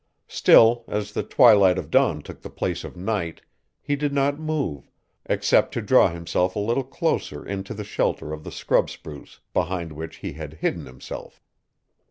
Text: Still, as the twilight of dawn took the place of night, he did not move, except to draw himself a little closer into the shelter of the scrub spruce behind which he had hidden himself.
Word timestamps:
Still, 0.27 0.83
as 0.87 1.11
the 1.11 1.21
twilight 1.21 1.77
of 1.77 1.91
dawn 1.91 2.23
took 2.23 2.41
the 2.41 2.49
place 2.49 2.83
of 2.83 2.97
night, 2.97 3.41
he 3.83 3.95
did 3.95 4.11
not 4.11 4.39
move, 4.39 4.89
except 5.27 5.75
to 5.75 5.81
draw 5.83 6.09
himself 6.11 6.55
a 6.55 6.59
little 6.59 6.83
closer 6.83 7.45
into 7.45 7.75
the 7.75 7.83
shelter 7.83 8.33
of 8.33 8.43
the 8.43 8.51
scrub 8.51 8.89
spruce 8.89 9.41
behind 9.53 9.91
which 9.93 10.15
he 10.15 10.33
had 10.33 10.53
hidden 10.55 10.87
himself. 10.87 11.39